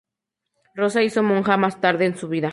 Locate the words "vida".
2.27-2.39